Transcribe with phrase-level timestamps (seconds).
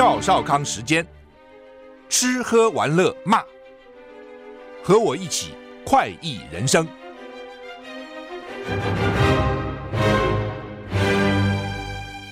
[0.00, 1.06] 赵少康时间，
[2.08, 3.44] 吃喝玩乐骂，
[4.82, 5.52] 和我一起
[5.84, 6.88] 快意人生。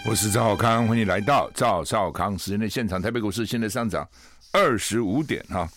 [0.09, 3.03] 我是赵少康，欢迎来到赵少康时间的现场。
[3.03, 4.09] 台北股市现在上涨
[4.51, 5.69] 二十五点哈，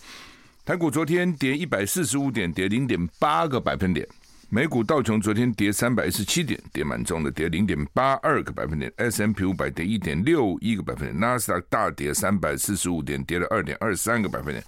[0.63, 4.07] 台股昨天跌一百四十五点，跌零点八个百分点。
[4.53, 8.91] 美股道琼昨天跌三百一十七点，跌蛮重的，跌零点八二个百分点。
[8.97, 11.17] ；S M P 五百跌一点六一个百分点。
[11.17, 14.61] 纳斯达克大跌三百四十五点，跌了二点二三个百分点。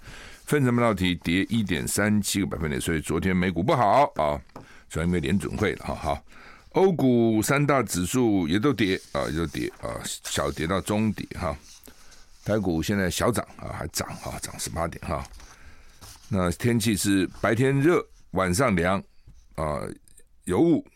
[0.46, 2.80] 费城半导体跌一点三七个百分点。
[2.80, 4.40] 所以昨天美股不好啊，
[4.88, 5.94] 主要因为联准会了哈。
[5.94, 6.24] 好，
[6.70, 11.54] 欧股三大指数也都跌啊，也都跌啊，小跌到中跌哈。
[12.42, 15.22] 台股现在小涨啊，还涨啊，涨十八点哈。
[16.30, 19.02] 那天气是白天热，晚上凉。
[19.54, 19.80] 啊，
[20.44, 20.86] 有雾。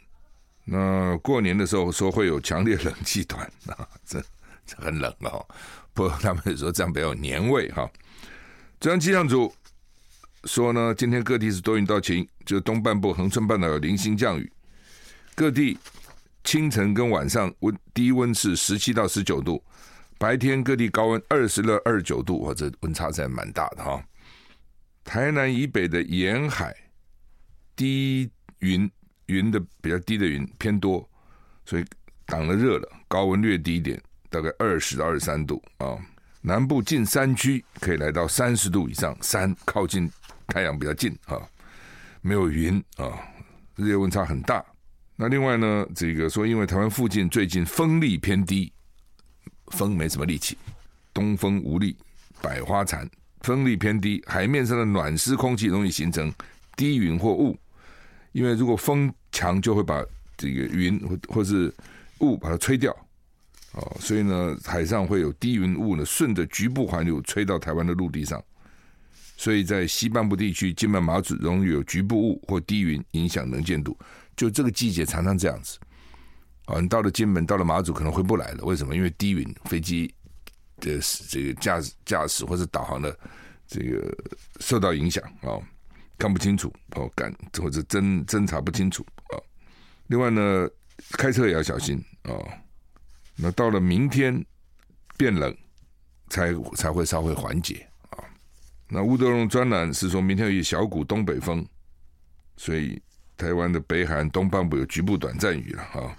[0.71, 4.23] 那过年的时候说会有强烈冷气团啊，这
[4.67, 5.47] 这很冷哦。
[5.95, 7.91] 不过他们说这样比较有年味哈。
[8.79, 9.51] 中央气象组
[10.45, 14.53] 说呢，今天各地是多云到晴，就东半部恒春半岛有零星降雨。
[15.35, 15.79] 各地
[16.45, 19.65] 清晨跟晚上温低温是十七到十九度，
[20.19, 24.05] 白天各地高温二十到二十九度，哇，这温差在蛮大的哈。
[25.03, 26.77] 台南以北的沿海
[27.75, 28.31] 低。
[28.61, 28.91] 云
[29.27, 31.09] 云的比较低的云偏多，
[31.65, 31.85] 所以
[32.27, 35.97] 挡了热了，高温略低一点，大概二十到二十三度啊。
[36.41, 40.11] 南部近山区可以来到三十度以上，山靠近
[40.47, 41.37] 太阳比较近啊，
[42.21, 43.19] 没有云啊，
[43.77, 44.65] 日夜温差很大。
[45.17, 48.73] 那另外呢，这个说因为台湾附近最近风力偏低，
[49.73, 50.57] 风没什么力气，
[51.13, 51.97] 东风无力，
[52.41, 53.09] 百花残，
[53.41, 56.33] 风力偏低，海面上的暖湿空气容易形成
[56.77, 57.59] 低云或雾。
[58.39, 60.01] 因为如果风强，就会把
[60.37, 61.75] 这个云或或是
[62.21, 62.97] 雾把它吹掉，
[63.73, 68.41] 哦，所以呢，海上会有低云雾呢，顺着局部环流吹到台湾的陆地上，
[69.37, 73.99] 所以在西半部地区、金门、马祖容易有局部雾或低云影响能见度。
[74.37, 75.77] 就这个季节常常这样子，
[76.67, 78.65] 啊，你到了金门、到了马祖可能回不来了。
[78.65, 78.95] 为什么？
[78.95, 80.15] 因为低云，飞机
[80.79, 83.19] 的这个驾驶驾驶或者导航的
[83.67, 84.17] 这个
[84.61, 85.59] 受到影响啊。
[86.19, 89.39] 看不清楚哦，感或者侦侦查不清楚啊。
[90.09, 90.69] 另外呢，
[91.13, 92.33] 开车也要小心啊。
[93.37, 94.45] 那到了明天
[95.17, 95.57] 变冷，
[96.29, 98.19] 才才会稍微缓解啊。
[98.89, 101.65] 那吴德荣专栏是说明天有一小股东北风，
[102.57, 103.01] 所以
[103.37, 106.17] 台湾的北海东半部有局部短暂雨了哈。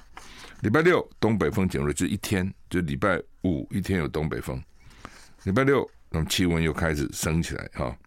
[0.62, 4.62] 礼拜六东北风减弱，就一天，就礼拜五一天有东北风。
[5.44, 7.98] 礼拜六，那么气温又开始升起来哈。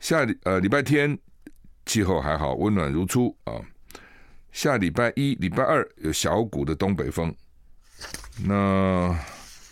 [0.00, 1.16] 下礼呃礼拜天
[1.86, 3.54] 气候还好，温暖如初啊。
[4.50, 7.32] 下礼拜一、礼拜二有小股的东北风，
[8.42, 9.16] 那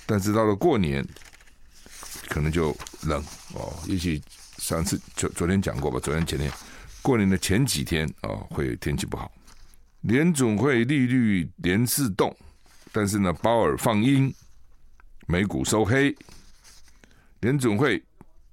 [0.06, 1.05] 但是到了过年
[2.28, 3.21] 可能就冷
[3.55, 3.75] 哦。
[3.87, 4.22] 也许
[4.59, 6.49] 上次昨昨天讲过吧，昨天前天
[7.03, 9.33] 过年的前几天哦会天气不好。
[10.03, 12.33] 联总会利率连四动，
[12.93, 14.33] 但是呢鲍尔放鹰，
[15.27, 16.15] 美股收黑。
[17.41, 18.00] 联总会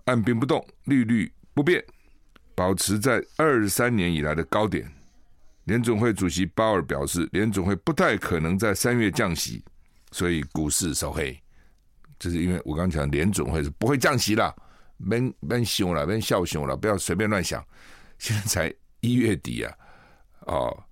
[0.05, 1.31] 按兵不动，利率。
[1.55, 1.83] 不变，
[2.53, 4.87] 保持在二三年以来的高点。
[5.63, 9.63] 联准会主席鲍尔表示，联准会不太可能在三月降息，
[10.11, 11.35] 所以股市收黑。
[12.19, 14.53] 这是因为我刚刚讲联准会是不会降息了，
[15.09, 17.65] 别别想了，别笑想了，不要随便乱想。
[18.19, 19.73] 现在才一月底啊，
[20.47, 20.83] 哦，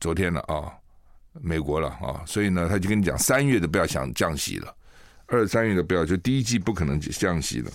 [0.00, 0.70] 昨天了啊、
[1.32, 4.76] 美国了啊、所以呢，他就跟你讲，三月的不要想降息了，
[5.26, 7.70] 二三月的不要，就第一季不可能降息了。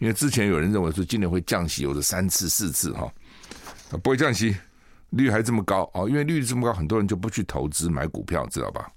[0.00, 3.06] 因为之前有人认为说今年会降息，有的三次四次哈，
[4.02, 4.56] 不会降息，
[5.10, 8.90] 利率还这么高哦，因为利率这么高，很多人就不去投资买股票，知道吧？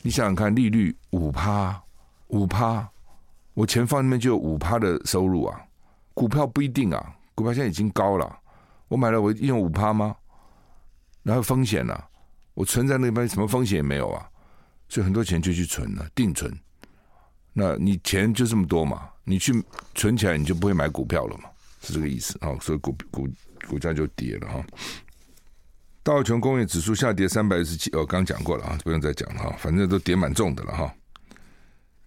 [0.00, 1.80] 你想想看，利率五趴
[2.28, 2.88] 五趴，
[3.52, 5.60] 我钱放那边就有五趴的收入啊。
[6.14, 8.38] 股票不一定啊，股票现在已经高了，
[8.88, 10.16] 我买了我用五趴吗？
[11.22, 12.08] 然后风险呢、啊？
[12.54, 14.26] 我存在那边什么风险也没有啊，
[14.88, 16.50] 所以很多钱就去存了，定存。
[17.52, 19.10] 那你钱就这么多嘛？
[19.24, 19.52] 你去
[19.94, 21.44] 存起来，你就不会买股票了嘛？
[21.82, 23.28] 是这个意思啊，所以股股
[23.68, 24.64] 股价就跌了哈。
[26.02, 30.94] 道琼工业指数下跌三百一十七，哦刚讲过了啊，不用再讲了哈，反正都跌蛮重的了哈。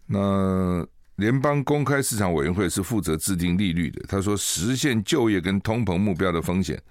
[0.05, 6.81] 那联邦公开市场委员会是负责制定利率的，他说实现就业跟通膨目标的风险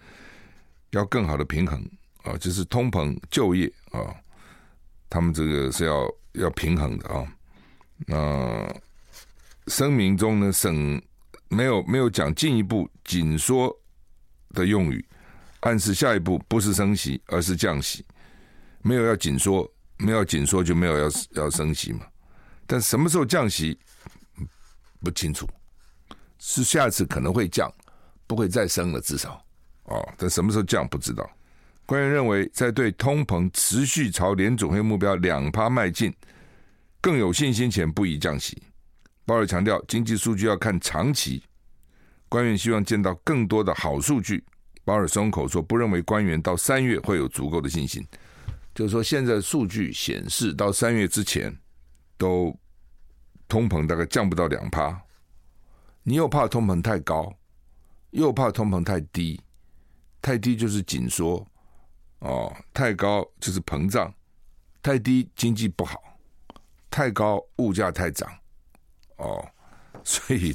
[0.91, 1.81] 要更好的平衡
[2.23, 4.15] 啊，就是通膨就业啊，
[5.09, 7.27] 他们这个是要要平衡的啊。
[8.07, 8.69] 那
[9.69, 11.01] 声明中呢，省
[11.49, 13.75] 没有没有讲进一步紧缩
[14.51, 15.05] 的用语，
[15.61, 18.05] 暗示下一步不是升息，而是降息。
[18.83, 19.69] 没有要紧缩，
[19.99, 22.07] 没有紧缩就没有要要升息嘛。
[22.67, 23.77] 但什么时候降息，
[25.01, 25.49] 不清楚，
[26.39, 27.73] 是下次可能会降，
[28.27, 29.45] 不会再升了，至少
[29.85, 31.29] 哦，但什么时候降不知道。
[31.85, 36.15] 官员认为，在对通膨持续朝联准会目标两趴迈进
[37.01, 38.61] 更有信心前，不宜降息。
[39.27, 41.43] 鲍尔强调，经济数据要看长期，
[42.29, 44.43] 官员希望见到更多的好数据。
[44.85, 48.07] 鲍尔松口说，不认为官员到三月会有足够的信心，
[48.73, 51.53] 就是说，现在数据显示到三月之前
[52.17, 52.57] 都
[53.49, 54.97] 通膨大概降不到两趴，
[56.05, 57.35] 你又怕通膨太高，
[58.11, 59.41] 又怕通膨太低，
[60.23, 61.45] 太低就是紧缩。
[62.21, 64.15] 哦，太高就是膨胀，
[64.81, 66.01] 太低经济不好，
[66.89, 68.31] 太高物价太涨，
[69.17, 69.47] 哦，
[70.05, 70.55] 所以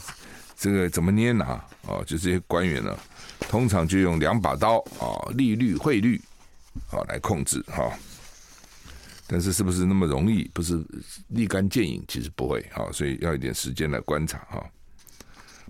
[0.55, 1.63] 这个怎么捏拿？
[1.87, 2.97] 哦，就这些官员呢，
[3.41, 6.21] 通常就用两把刀啊，利率、汇率
[6.89, 7.91] 啊来控制哈。
[9.27, 10.49] 但是是不是那么容易？
[10.53, 10.83] 不是
[11.27, 14.63] 立竿见影，其实不会啊，所以要一点时间来观察哈。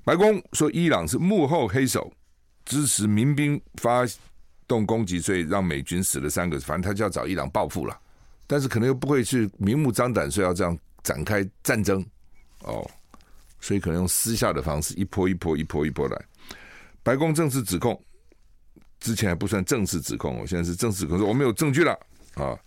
[0.03, 2.11] 白宫说，伊朗是幕后黑手，
[2.65, 4.05] 支持民兵发。
[4.67, 7.99] 动攻击，所以让美军死了三个，反正他就要找伊朗报复了，
[8.47, 12.01] 但是可能又不会去明目张胆说要这样展开战争
[12.63, 12.89] 哦，
[13.59, 16.25] 所以可能用私下的方式，一波一波一波一波来。
[17.03, 17.99] 白宫正式指控，
[18.99, 21.97] 之前还不算正式指控，我现在是正式指控，说我们有证据了
[22.35, 22.57] 啊！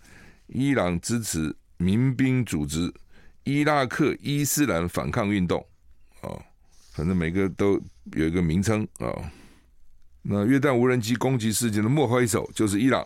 [0.47, 2.93] 伊朗支持民兵组织
[3.45, 5.65] 伊拉克伊斯兰反抗运动
[6.21, 6.29] 啊，
[6.91, 7.81] 反正每个都
[8.13, 9.31] 有一个名称啊。
[10.21, 13.05] 那约旦无人机攻击事件的幕后黑手就是伊朗，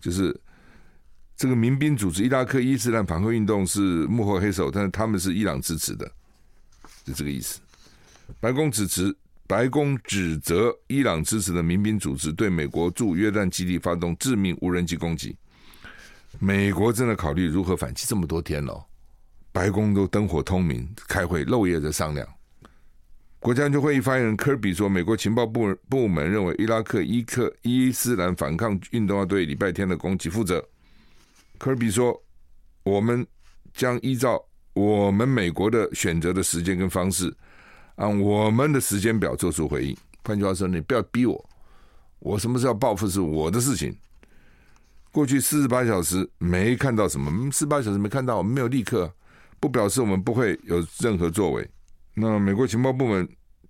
[0.00, 0.38] 就是
[1.40, 6.06] 这个民兵组织伊拉克伊斯兰反抗运动是幕后黑手，但是他们是伊朗支持的，
[7.02, 7.60] 就这个意思。
[8.40, 9.16] 白宫指责
[9.46, 15.34] 白宫指责伊朗支持的民兵组织对美国驻约旦基地发动致命无人机攻击，
[16.38, 18.04] 美国正在考虑如何反击。
[18.06, 18.86] 这么多天了，
[19.50, 22.28] 白宫都灯火通明，开会漏夜在商量。
[23.38, 30.62] 国家安全会议发言人科比说：“美国情报部部门认为，伊拉克伊克伊斯兰反抗运动要对礼拜天的攻击负责。”
[31.60, 32.18] 科比说
[32.84, 33.24] ：“我们
[33.74, 34.42] 将依照
[34.72, 37.30] 我们美国的选择的时间跟方式，
[37.96, 39.94] 按我们的时间表做出回应。
[40.24, 41.50] 换句话说，你不要逼我，
[42.20, 43.94] 我什么时候报复是我的事情。
[45.12, 49.12] 过去四十八小时没看到什么，四十八小时没看到，我们没有立刻，
[49.60, 51.68] 不表示我们不会有任何作为。”
[52.16, 53.28] 那美国情报部门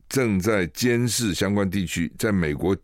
[0.09, 2.77] 正在监视相关地区，在美国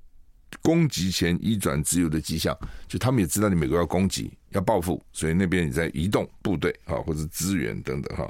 [0.63, 8.29] 攻击前移转自由的迹象，就他们也知道你美国要攻击、要报复，所以那边也在移动部队啊，或者资源等等哈。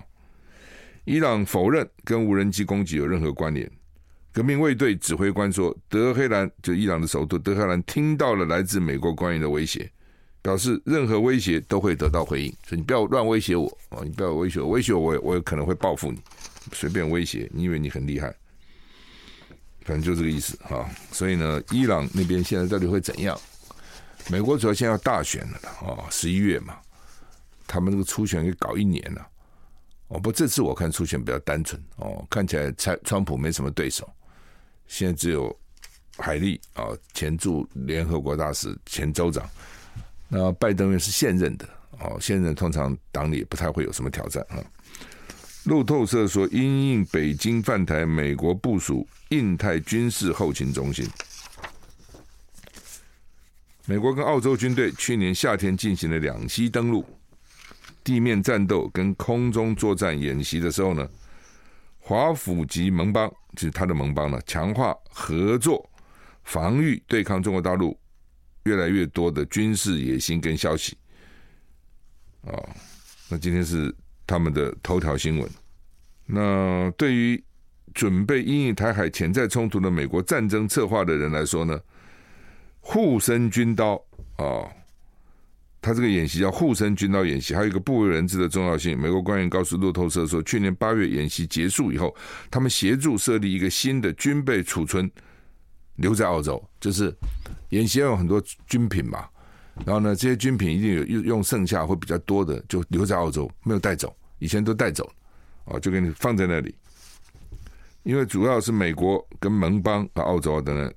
[1.05, 3.71] 伊朗否认跟无人机攻击有任何关联。
[4.33, 9.91] 革命卫队指挥官说，德黑兰就伊朗的首都德黑兰听到了来自美国官员的威胁，
[10.43, 16.19] 表示任何威胁都会得到回应，所以你不要乱威胁我啊，你不要威胁我，威胁我，我有可能会报复你。
[16.73, 18.35] 随便威胁，你以为你很厉害？
[19.83, 20.87] 反正就这个意思哈。
[21.13, 23.41] 所以呢，伊朗那边现在到底会怎样？
[24.29, 26.77] 美国主要现在要大选了哦，十一月嘛，
[27.67, 29.27] 他们那个初选给搞一年了。
[30.09, 34.09] 哦，不，这次我看初选比较单纯哦，看起来川川普没什么对手，
[34.87, 35.57] 现在只有
[36.17, 39.49] 海利啊，前驻联合国大使、前州长。
[40.29, 41.69] 那拜登又是现任的
[42.01, 44.59] 哦，现任通常党里也不太会有什么挑战啊。
[45.65, 51.05] 路透社说，因应北京犯台，美国部署印太军事后勤中心。
[53.87, 57.05] 美国跟澳洲军队去年夏天进行了两栖登陆、
[58.05, 61.09] 地面战斗跟空中作战演习的时候呢，
[61.99, 65.89] 华府及盟邦就是他的盟邦呢，强化合作
[66.45, 67.99] 防御，对抗中国大陆
[68.65, 70.97] 越来越多的军事野心跟消息。
[72.43, 72.69] 哦，
[73.29, 73.95] 那今天是。
[74.29, 75.49] 他们的头条新闻。
[76.25, 77.41] 那对于
[77.95, 81.81] 准备因应台海潜在冲突的美国战争策划的人来说呢，
[82.89, 83.95] 护身军刀
[84.37, 84.71] 啊、哦，
[85.83, 88.97] 他这个演习叫护身军刀演习，还有一个不为人知的重要性。
[88.97, 92.15] 美国官员告诉路透社说，去年八月演习结束以后，
[92.49, 95.11] 他们协助设立一个新的军备储存，
[95.97, 97.13] 留在澳洲，就是
[97.71, 99.27] 演习要有很多军品嘛。
[99.85, 104.17] 然后呢，这些军品一定有用用剩下会比较多的，就留在澳洲，没有带走。
[104.39, 105.11] 以前都带走，
[105.65, 106.73] 哦，就给你放在那里。
[108.05, 110.95] 因为主要是美国跟盟邦和澳洲等等，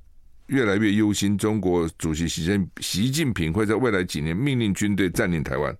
[0.50, 5.76] 越来越忧心中国主席习近习近平会在未来几年命令军队占领台湾，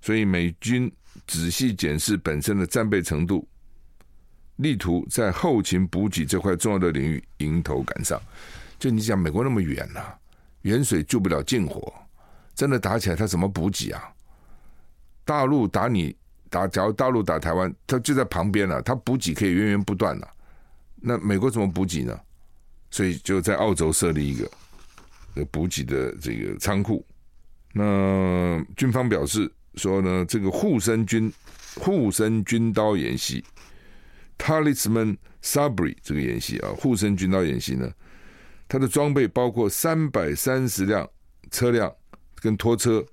[0.00, 0.90] 所以美军
[1.24, 3.46] 仔细检视本身的战备程度，
[4.56, 8.20] 力图在后勤补给这块重要的领域迎头赶上。
[8.76, 10.00] 就你讲，美国那么远呐、
[10.62, 11.94] 远水救不了近火，
[12.56, 14.02] 真的打起来他怎么补给啊？
[15.24, 16.14] 大陆打你
[16.50, 20.28] 打，假如大陆打台湾，他就在旁边了，他补给可以源源不断了。
[20.96, 22.18] 那美国怎么补给呢？
[22.94, 24.48] 所以就在澳洲设立一个
[25.46, 27.04] 补给的这个仓库。
[27.72, 31.32] 那军方表示说呢，这个护身军
[31.74, 33.44] 护身军刀演习
[34.38, 37.92] Talisman Sabre 这个演习啊，护身军刀演习呢，
[38.68, 41.10] 它的装备包括三百三十辆
[41.50, 41.92] 车辆
[42.36, 43.04] 跟拖车，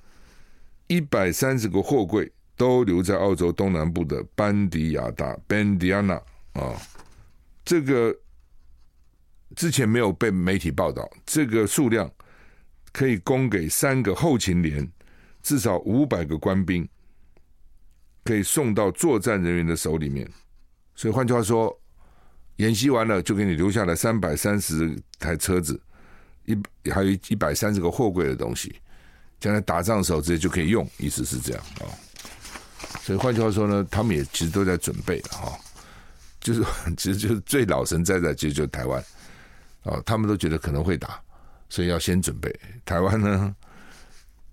[0.85, 6.21] 一百三十个货柜，都留在澳洲东南部的班迪亚达 （Bandiana）
[6.53, 6.79] 啊。
[7.65, 8.15] 这个
[9.55, 12.09] 之前没有被媒体报道，这个数量。
[12.93, 14.85] 可以供给三个后勤连，
[15.41, 16.85] 至少五百个官兵，
[18.25, 20.29] 可以送到作战人员的手里面。
[20.93, 21.73] 所以换句话说，
[22.57, 25.81] 演习完了就给你留下来三百三十台车子，
[26.43, 28.75] 一还有一百三十个货柜的东西，
[29.39, 30.85] 将来打仗的时候直接就可以用。
[30.97, 31.87] 意思是这样啊。
[33.03, 35.57] 所以换句话说呢，他们也其实都在准备了哈，
[36.41, 36.61] 就是
[36.97, 39.01] 其实就是最老神在在，其实就是台湾
[39.83, 41.21] 啊，他们都觉得可能会打。
[41.69, 42.53] 所以要先准备。
[42.83, 43.55] 台湾呢，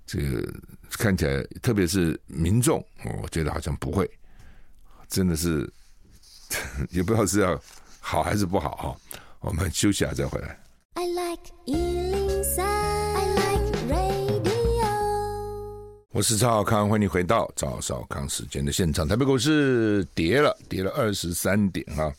[0.06, 0.48] 这个
[0.90, 2.84] 看起来，特别是民众，
[3.20, 4.08] 我觉得好像不会，
[5.08, 5.68] 真的是
[6.90, 7.60] 也不知道是要
[7.98, 8.96] 好还是不好哈。
[9.40, 10.56] 我们休息下再回来。
[10.94, 14.88] I like 103, I like radio。
[16.10, 19.08] 我是赵少康，欢迎你回到赵少康时间的现场。
[19.08, 22.12] 台北股市跌了，跌了二十三点哈。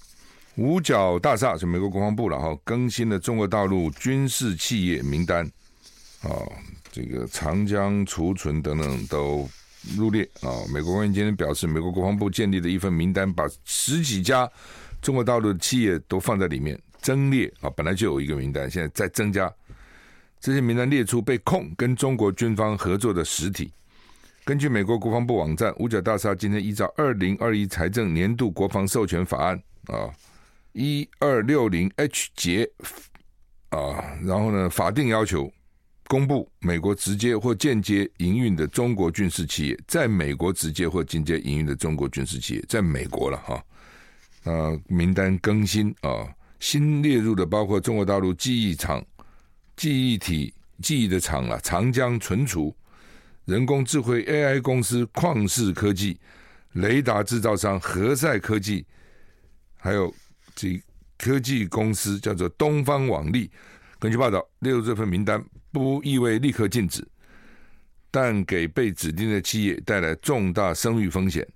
[0.60, 5.50] 五角大厦是美国国防部了哈，更新了中国大陆军事企业名单，
[6.22, 6.36] 啊，
[6.92, 9.50] 这个长江储存等等都
[9.96, 10.52] 入列啊。
[10.74, 14.52] 美国官员今天表示，美国国防部建立的一份名单，把十几家
[15.02, 19.50] 中国大陆的企业都放在里面，增列啊，本来就有一个名单，现在再增加。
[20.42, 23.72] 这些名单列出被控跟中国军方合作的实体。
[24.44, 30.12] 根据美国国防部网站，五角大厦今天依照二零二一财政年度国防授权法案啊。
[30.74, 32.70] 一二六零 H 节
[33.70, 35.52] 啊，然后呢，法定要求
[36.08, 43.64] 公布美国直接或间接营运的中国军事企业，在美国直接或间接营运的中国军事企业，在美国了哈。
[44.44, 46.26] 啊，名单更新啊，
[46.60, 49.04] 新列入的包括中国大陆记忆厂、
[49.76, 52.74] 记忆体记忆的厂了，长江存储、
[53.46, 56.20] 人工智慧 AI 公司旷视科技、
[56.74, 58.86] 雷达制造商和赛科技，
[59.76, 60.14] 还有。
[60.60, 60.82] 这
[61.18, 63.50] 科技公司叫做东方网力。
[63.98, 67.06] 根据报道，列入这份名单不意味立刻禁止，
[68.12, 71.48] 但给被指定的企业带来重大声誉风险，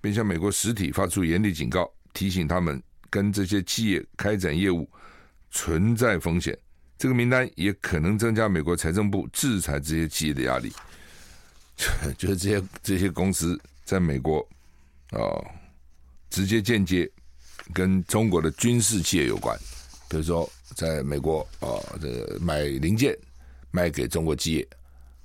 [0.00, 4.88] 并向美国实体发出严厉警告，提醒他们跟这些企业开展业务
[5.52, 6.56] 存在风险。
[6.96, 10.72] 这个名单也可能增加美国财政部制裁这些企业的压力。
[12.16, 14.40] 就是这些这些公司在美国
[15.10, 15.46] 啊、哦，
[16.28, 17.08] 直接间接。
[17.74, 19.58] 跟中国的军事企业有关，
[20.08, 21.68] 比如说在美国啊，
[22.00, 23.16] 这个买零件
[23.70, 24.68] 卖给中国企业，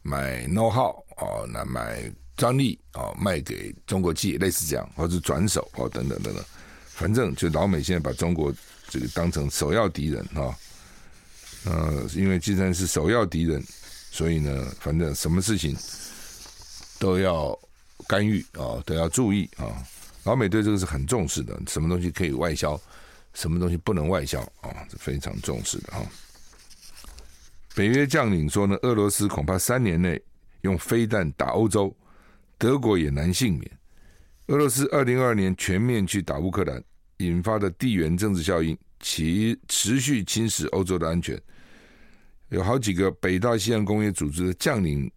[0.01, 6.43] 买 know how 啊，那买专利啊卖给中国企业，类似这样，或者转手啊等等等等，
[6.87, 8.53] 反正就老美现在把中国
[8.89, 10.55] 这个当成首要敌人啊，
[11.65, 13.63] 呃，因为既然是首要敌人，
[14.11, 15.75] 所以呢，反正什么事情
[16.99, 17.57] 都要
[18.07, 19.83] 干预啊，都要注意啊。
[20.23, 22.79] 老美对这个是很重视的，什么东西可以外销，
[23.33, 26.01] 什么东西不能外销啊，是非常重视的啊。
[27.75, 30.21] 北约将领说呢，俄罗斯恐怕三年内
[30.61, 31.95] 用飞弹打欧洲，
[32.57, 33.71] 德国也难幸免。
[34.47, 36.83] 俄罗斯二零二二年全面去打乌克兰，
[37.17, 41.41] 引发的地缘政治效应，其持续侵蚀欧洲的安全。
[42.49, 45.11] 有好几个北大西洋工业组织的将领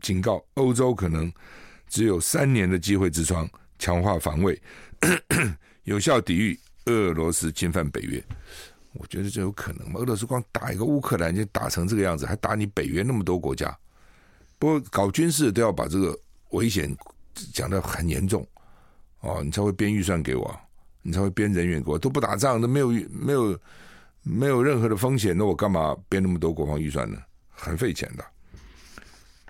[0.00, 1.32] 警告，欧洲可能
[1.88, 3.48] 只有三年的机会之窗。
[3.82, 4.62] 强化防卫，
[5.82, 8.22] 有效抵御俄罗斯侵犯北约。
[8.92, 9.98] 我觉得这有可能吗？
[9.98, 13.76] 俄罗斯光打一个乌克兰就打成这个样子，还打你北约那么多国家。
[14.56, 16.16] 不过搞军事都要把这个
[16.50, 16.96] 危险
[17.52, 18.46] 讲得很严重
[19.18, 20.56] 哦，你才会编预算给我，
[21.02, 21.98] 你才会编人员给我。
[21.98, 23.58] 都不打仗，都没有没有
[24.22, 27.18] 没有任何的风险，那我干嘛编那么多国防预算呢？
[27.50, 28.24] 很费钱的。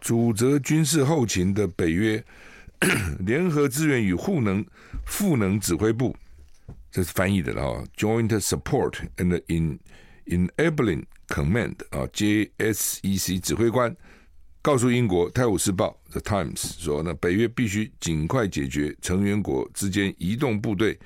[0.00, 2.24] 主责军事后勤的北约。
[3.20, 4.64] 联合资源与赋能
[5.06, 6.16] 赋能指挥部，
[6.90, 7.84] 这是翻译的了哈。
[7.96, 9.78] Joint Support and in
[10.26, 13.96] Enabling Command 啊，JSEC 指挥官
[14.60, 20.98] 告诉英国《泰晤士报》The Times 说，呢北约必须尽快解决成员国之间移动部队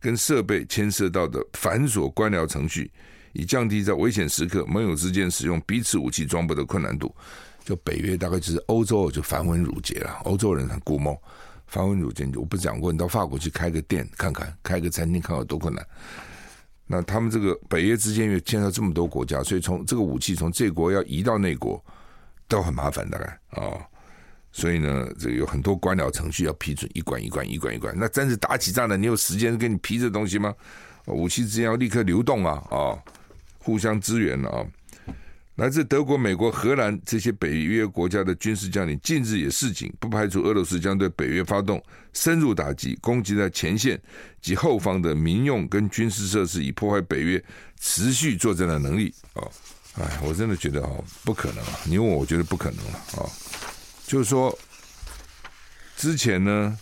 [0.00, 2.90] 跟设备牵涉到的繁琐官僚程序，
[3.32, 7.14] 以降低在危险时刻盟友之间使用彼此武器装备的困难度。
[7.64, 11.16] 就北约大概就是欧洲就繁文缛节了，欧洲人很古摸，
[11.66, 15.86] 繁文缛节，我不讲过，你到法国去开个店看看，开个餐厅看有多困难。
[16.86, 21.82] 那他们这个北约之间又牵涉这么多国家，所以从这个武器从这国要移到那国
[22.48, 23.80] 都很麻烦，大概啊、哦。
[24.54, 27.94] 所以呢，这有很多官僚程序要批准，一关一关，一关一关。
[27.96, 30.54] 那真是打起仗来，你有时间给你批这东西吗？
[31.06, 32.98] 武器之间要立刻流动啊，啊、
[33.58, 34.66] 互相支援了啊。
[35.56, 41.82] 来自德国、美国、荷兰这些北约国家的军事将领近日也示警，不排除俄罗斯将对北约发动
[42.14, 44.00] 深入打击，攻击在前线
[44.40, 47.44] 及后方的民用跟军事设施，以破坏北约
[47.78, 49.14] 持续作战的能力。
[49.34, 49.52] 哦，
[50.00, 51.80] 哎，我真的觉得哦，不可能啊！
[51.84, 53.30] 你问我，我觉得不可能了啊、哦。
[54.06, 54.58] 就是说，
[55.98, 56.78] 之前呢，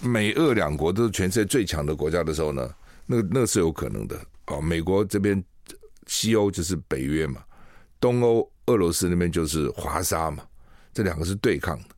[0.00, 2.68] 美俄两国都是全世界最强的国家的时候呢，
[3.06, 4.60] 那那是有可能的哦。
[4.60, 5.42] 美国这边。
[6.06, 7.42] 西欧就是北约嘛，
[8.00, 10.44] 东欧俄罗斯那边就是华沙嘛，
[10.92, 11.88] 这两个是对抗的。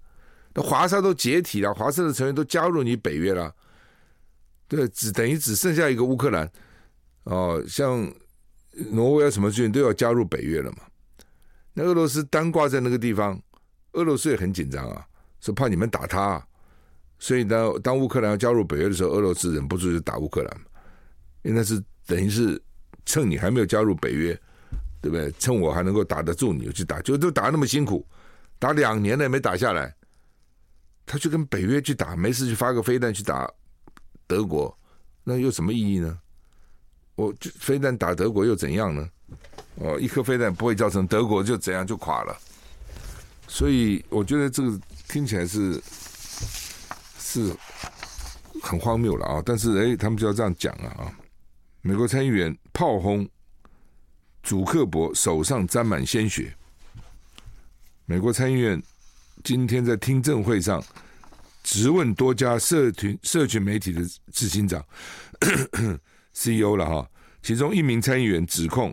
[0.54, 3.54] 那华沙都解体了，华沙的成员都加入你北约了，
[4.68, 6.50] 对，只等于只剩下一个乌克兰
[7.24, 8.10] 哦，像
[8.90, 10.78] 挪威啊什么最近都要加入北约了嘛。
[11.74, 13.40] 那俄罗斯单挂在那个地方，
[13.92, 15.06] 俄罗斯也很紧张啊，
[15.40, 16.46] 说怕你们打他啊，
[17.18, 20.66] 所以当当乌克兰要加入北约的时候，俄罗斯忍不住就打乌克兰嘛，
[21.42, 22.60] 因为那是等于是。
[23.06, 24.38] 趁你还没有加入北约，
[25.00, 25.32] 对不对？
[25.38, 28.06] 趁我还能够打得住你，我去打，就都打那么辛苦，
[28.58, 29.94] 打两年了也没打下来，
[31.06, 33.50] 他去跟北约去打，没事去发个飞弹去打
[34.26, 34.76] 德国，
[35.24, 36.18] 那有什么意义呢？
[37.14, 39.08] 我就飞弹打德国又怎样呢？
[39.76, 42.36] 哦，一颗飞弹不会造成德国就怎样就垮了，
[43.46, 45.80] 所以我觉得这个听起来是
[47.18, 47.54] 是
[48.62, 49.42] 很荒谬了啊！
[49.44, 51.12] 但是哎，他们就要这样讲了啊。
[51.86, 53.28] 美国参议员炮轰
[54.42, 56.52] 祖克伯手上沾满鲜血。
[58.06, 58.82] 美国参议院
[59.44, 60.82] 今天在听证会上
[61.62, 64.84] 质问多家社群社群媒体的执行长
[66.34, 67.08] CEO 了哈，
[67.40, 68.92] 其中一名参议员指控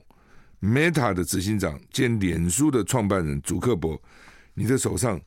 [0.61, 3.99] Meta 的执行长兼脸书的创办人祖克伯，
[4.53, 5.19] 你的手上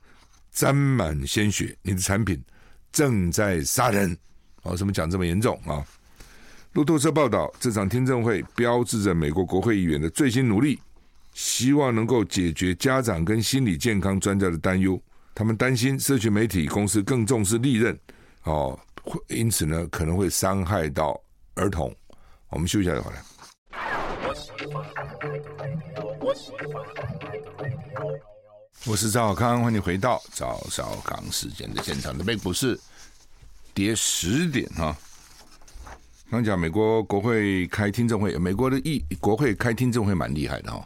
[0.52, 2.40] 沾满鲜血，你的产品
[2.92, 4.16] 正在杀人。
[4.62, 5.84] 哦，怎么讲这么严重啊？
[6.76, 10.78] 路透社报道，这场听证会标志着美国国会议员的最新努力，
[11.32, 15.00] 希望能够解决家长跟心理健康专家的担忧。
[15.34, 17.98] 他们担心社群媒体公司更重视利润，
[18.42, 18.78] 哦，
[19.28, 21.18] 因此呢可能会伤害到
[21.54, 21.90] 儿童。
[22.50, 23.16] 我们休息一下就好了。
[28.84, 32.16] 我是赵少康，欢迎回到赵少康时间的现场。
[32.18, 32.78] 的美股市
[33.72, 34.94] 跌十点哈。
[36.28, 40.84] 刚讲美国国会开听证会，美国的议国会开听证会蛮厉害的哈。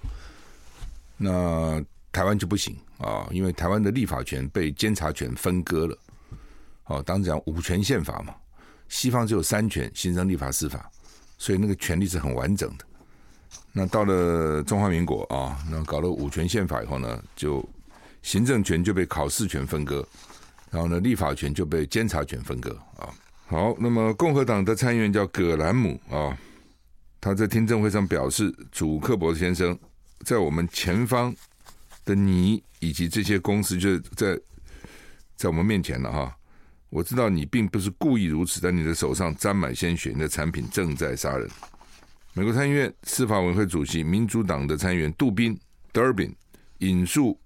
[1.16, 5.98] 那台湾就不行啊，因为台湾的立法权被监察权分割了。
[6.84, 8.34] 哦，当时讲五权宪法嘛，
[8.88, 10.90] 西方只有三权：行政、立法、司法，
[11.38, 12.84] 所以那个权力是很完整的。
[13.72, 17.66] 那到了中华民国啊，那搞了五权宪法以后呢，就
[18.22, 20.06] 行政权就被考试权分割，
[20.70, 23.08] 然后呢，立法权就被监察权分割啊。
[23.50, 26.38] 好，那么共和党的参议员叫葛兰姆啊，
[27.20, 29.76] 他在听证会上表示，祖克伯先生
[30.20, 31.34] 在我们前方
[32.04, 34.38] 的你以及这些公司，就在
[35.34, 36.32] 在我们面前了哈。
[36.90, 41.50] 我知道你并不是故意如此，但你的手上沾满鲜血，你的产品正在杀人。
[42.34, 45.58] 美国参议院司法委员会主席民主党的参议员杜宾
[45.92, 46.32] （Durbin）
[46.78, 47.36] 引述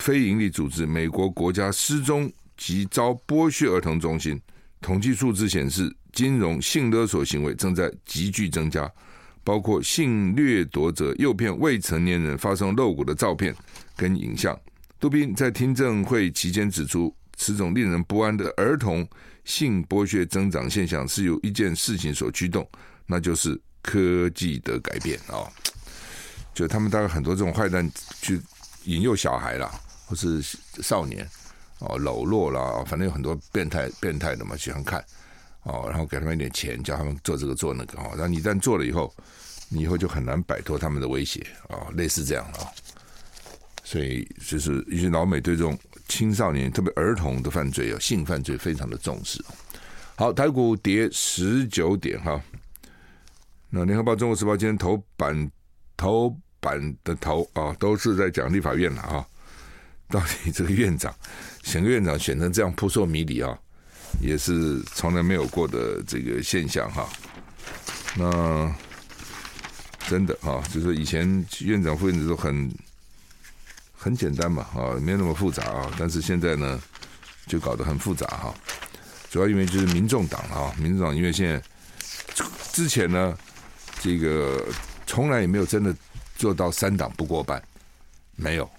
[0.00, 4.42] 非营利组织美国国家失踪及遭剥削儿童中心。
[4.86, 8.88] 统计数字显示，金融性勒索行为正在急剧增加，
[9.42, 13.52] 包括性掠夺者诱骗未成年人发送露骨的照片
[13.96, 14.56] 跟影像。
[15.00, 19.04] 杜宾在听证会期间指出，此种令人不安的儿童
[19.44, 22.64] 性剥削增长现象是由一件事情所驱动，
[23.06, 25.52] 那就是科技的改变啊、哦！
[26.54, 27.90] 就他们大概很多这种坏蛋
[28.22, 28.40] 去
[28.84, 29.68] 引诱小孩啦，
[30.06, 30.40] 或是
[30.80, 31.28] 少年。
[31.80, 35.04] 哦，搂落啦，反正有很多变态变态的嘛，喜欢看
[35.64, 39.12] 哦，然后给他们一点钱，叫他们做这个做那个哦，然后你一旦做了以后，
[39.68, 42.66] 你以后就很难摆脱他们的威胁啊、哦，类似这样啊、哦。
[43.84, 49.44] 所以就是一些老美对这种青少年，特别儿童的犯罪啊，性犯罪非常的重视。
[50.16, 52.40] 好，台股跌十九点哈。
[53.68, 55.50] 那联合报、中国时报今天头版
[55.96, 59.26] 头版的头啊、都是在讲立法院了啊、
[60.08, 61.14] 到底这个院长？
[61.66, 63.58] 选个院长选成这样扑朔迷离啊，
[64.20, 67.08] 也是从来没有过的这个现象哈。
[68.14, 68.72] 那
[70.06, 72.72] 真的啊，就是以前院长副院长都很
[73.92, 75.92] 很简单嘛啊，没有那么复杂啊。
[75.98, 76.80] 但是现在呢，
[77.48, 78.54] 就搞得很复杂哈。
[79.28, 81.60] 主要因为就是民众党啊，民众党因为现在
[82.72, 83.36] 之前呢，
[83.98, 84.64] 这个
[85.04, 85.92] 从来也没有真的
[86.36, 87.60] 做到三党不过半，
[88.36, 88.70] 没有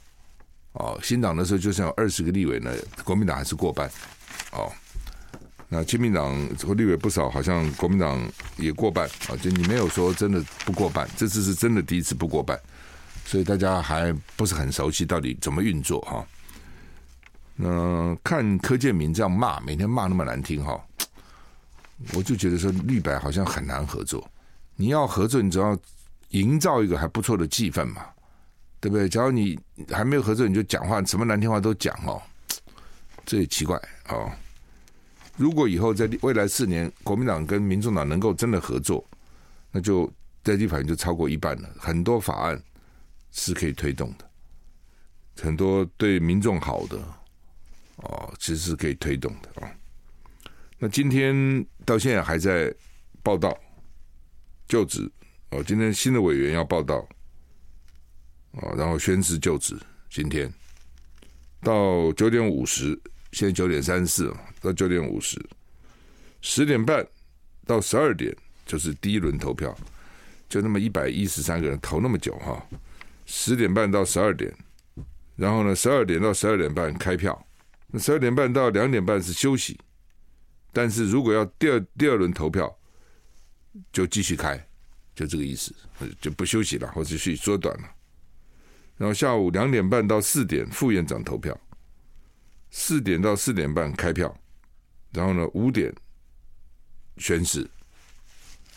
[0.77, 0.99] 哦。
[1.03, 2.71] 新党的时候就像有二十个立委呢，
[3.03, 3.89] 国民党还是过半
[4.51, 4.71] 哦。
[5.69, 6.33] 那亲民党
[6.65, 8.17] 和立委不少，好像国民党
[8.55, 12.57] 也过半啊，就你没有说真的不过半，这次是真的第一次不过半，
[13.25, 16.25] 所以大家还不是很熟悉到底怎么运作哈。
[17.57, 20.81] 那看柯建铭这样骂，每天骂那么难听哈，
[22.13, 24.25] 我就觉得说绿白好像很难合作。
[24.77, 25.77] 你要合作，你只要
[26.29, 28.05] 营造一个还不错的气氛嘛，
[28.79, 29.07] 对不对？
[29.09, 29.59] 假如你
[29.89, 32.21] 还没有合作，你就讲话什么难听话都讲哦，
[33.25, 33.75] 这也奇怪
[34.09, 34.31] 哦。
[35.35, 39.07] 如果以后在未来四年，国民党跟民众党能够真的合作，
[39.71, 40.11] 那就
[40.43, 41.69] 在立法院就超过一半了。
[41.77, 42.61] 很多法案
[43.31, 44.27] 是可以推动的，
[45.43, 46.97] 很多对民众好的
[47.97, 49.71] 哦，其实是可以推动的啊。
[50.79, 52.73] 那今天到现在还在
[53.21, 53.55] 报道
[54.67, 55.11] 就职
[55.51, 57.07] 哦，今天新的委员要报道
[58.61, 59.77] 啊，然后宣誓就职。
[60.09, 60.51] 今天
[61.61, 62.99] 到九点五十。
[63.33, 65.37] 现在九点三十四到九点五十，
[66.41, 67.05] 十点半
[67.65, 69.77] 到十二点就是第一轮投票，
[70.47, 72.65] 就那么一百一十三个人投那么久哈。
[73.25, 74.51] 十点半到十二点，
[75.35, 77.47] 然后呢，十二点到十二点半开票，
[77.87, 79.77] 那十二点半到两点半是休息，
[80.71, 82.75] 但是如果要第二第二轮投票，
[83.91, 84.57] 就继续开，
[85.13, 85.75] 就这个意思，
[86.21, 87.89] 就不休息了，或者去缩短了。
[88.97, 91.57] 然后下午两点半到四点副院长投票。
[92.69, 94.37] 四点到四点半开票，
[95.13, 95.91] 然后呢，五点
[97.15, 97.67] 宣誓，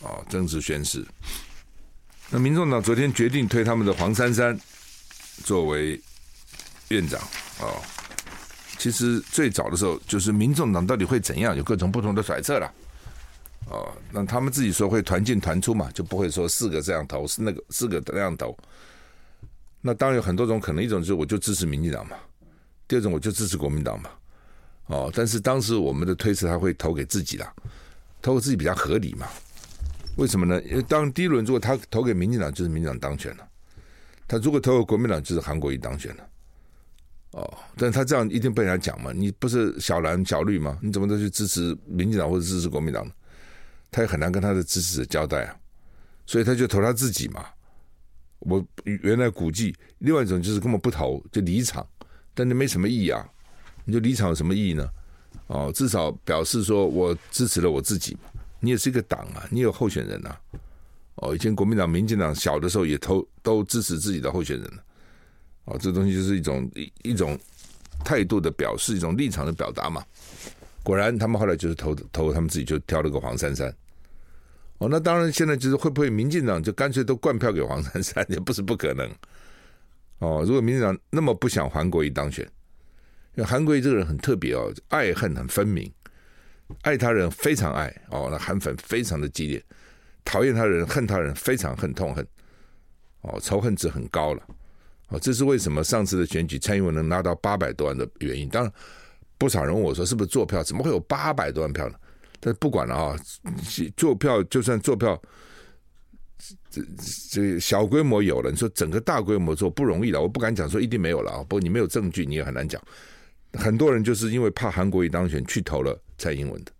[0.01, 1.05] 啊，正式宣誓。
[2.31, 4.59] 那民众党昨天决定推他们的黄珊珊
[5.45, 6.01] 作为
[6.89, 7.21] 院长
[7.59, 7.83] 啊。
[8.79, 12.73] 其实最早的时候，就是民众党到底会怎样，有各种不同的揣测了。
[13.67, 18.57] 哦，那他们自己说会团进团出嘛，就不会说四个这样投，是那个四个那样投。
[19.81, 22.17] 那当然有很多种可能，一种是我就支持民进党嘛。
[22.87, 24.11] 第二种，我就支持国民党嘛，
[24.87, 27.55] 哦，但是当时我们的推测他会投给自己啦，
[28.21, 29.29] 投给自己比较合理嘛？
[30.17, 30.61] 为什么呢？
[30.65, 33.45] 因为当第一轮如果他投给民进党，就是民进党当选了；
[34.27, 36.29] 他如果投给国民党，就是韩国瑜当选了。
[37.31, 39.13] 哦，但是他这样一定被人家讲嘛？
[39.13, 40.77] 你不是小蓝小绿吗？
[40.83, 43.13] 你怎么都去支持民进党或者支持国民党呢？
[43.93, 45.57] 他也很难跟他的支持者交代啊，
[46.27, 47.47] 所以他就投他自己嘛。
[48.41, 51.87] 我原来估计，另外一种就是根本不投，就离场。
[52.35, 53.29] 但那没什么意义啊！
[53.85, 54.89] 你就离场有什么意义呢？
[55.49, 58.17] 哦，至少表示说我支持了我自己。
[58.61, 60.41] 你也是一个党啊，你有候选人啊。
[61.17, 64.71] 哦，以前国民党、民进党小的时候也投都支持自己的候选人。
[65.65, 67.39] 哦，这东西就是一种一一种
[68.05, 70.03] 态度的表示，一种立场的表达嘛。
[70.83, 73.75] 果然，他们后来就是投投他们自己就挑了个黄珊珊。
[74.81, 79.07] 哦，那当然，现在就是会不会民进党就干脆都灌票给黄珊珊，也不是不可能。
[80.21, 82.43] 哦，如果民进党那么不想韩国瑜当选，
[83.35, 85.93] 因为韩国瑜这个人很特别哦，爱恨很分明，
[86.81, 89.63] 爱他人非常爱哦，那韩粉非常的激烈，
[90.25, 92.27] 讨厌他人恨他人非常恨痛恨，
[93.21, 94.43] 哦，仇恨值很高了，
[95.09, 98.49] 哦，这是为什么上次的选举蔡英文能拿到八百多万的原因。
[98.49, 98.73] 当然，
[99.37, 100.63] 不少人问我说是不是坐票？
[100.63, 101.95] 怎么会有八百多万票呢？
[102.41, 103.17] 但不管了啊，
[103.97, 105.21] 作票就算作票。
[106.71, 106.83] 这
[107.31, 111.39] 这小规模有了，你说整个大规模做不容易了，我不敢讲说一定没有了啊。
[111.41, 112.81] 不过你没有证据，你也很难讲。
[113.53, 116.73] 很多人就是因为怕韩国瑜当选，去投了蔡英文的，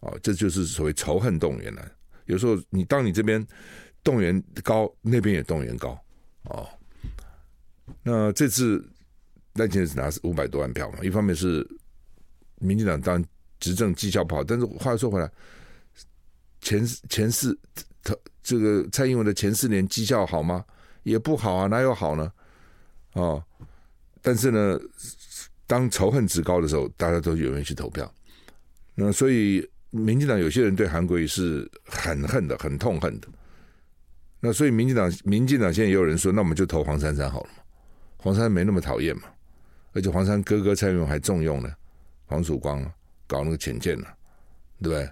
[0.00, 1.90] 哦，这就是所谓仇恨动员了。
[2.26, 3.44] 有时候你当你这边
[4.04, 5.98] 动员高，那边也动员高
[6.42, 6.68] 哦。
[8.02, 8.86] 那这次
[9.54, 11.66] 赖清德只拿五百多万票嘛，一方面是
[12.58, 13.24] 民进党当
[13.58, 15.30] 执政绩效不好，但是话说回来，
[16.60, 17.58] 前前四
[18.02, 18.16] 他。
[18.40, 20.64] 这个蔡英文的前四年绩效好吗？
[21.02, 22.32] 也不好啊，哪有好呢？
[23.12, 23.44] 哦，
[24.22, 24.80] 但是呢，
[25.66, 28.10] 当仇恨值高的时候，大家都有人去投票。
[28.94, 33.28] 那所以，民进党有些人对韩国瑜是很恨的，很痛恨的。
[34.40, 37.62] 那所以，民进党，民进党现在也有人说，那我们就投黄珊珊好了嘛。
[38.16, 39.24] 黄珊珊没那么讨厌嘛，
[39.92, 41.70] 而且黄珊哥哥蔡英文还重用呢，
[42.24, 42.80] 黄曙光
[43.28, 44.08] 搞那个浅见了，
[44.82, 45.08] 对不对？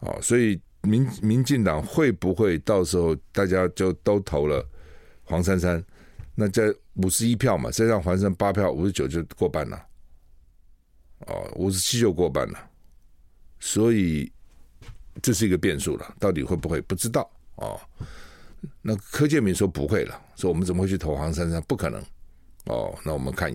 [0.00, 0.60] 哦，所以。
[0.86, 4.62] 民民进党会不会到时候大家就都投了
[5.22, 5.82] 黄珊珊？
[6.34, 9.82] 那这五十一票嘛，再让黄珊八票，五十九就过半了。
[11.20, 12.70] 哦，五十七就过半了。
[13.58, 14.30] 所以
[15.22, 17.80] 这是一个变数了，到底会不会不知道哦？
[18.82, 21.62] 那柯建铭说不会了，说我们怎么会去投黄珊珊？
[21.62, 21.98] 不可能。
[22.66, 23.50] 哦，那我们看。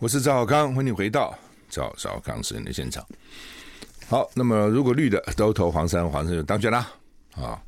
[0.00, 1.36] 我是赵少康，欢迎回到
[1.68, 3.04] 赵少康时间的现场。
[4.06, 6.88] 好，那么如果绿的都投黄珊，黄珊就当选啦
[7.34, 7.60] 啊。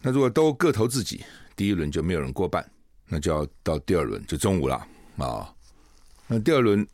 [0.00, 1.22] 那如果都各投自己，
[1.54, 2.66] 第一轮就没有人过半，
[3.08, 4.76] 那就要到第二轮就中午了
[5.18, 5.52] 啊。
[6.26, 6.86] 那第二轮，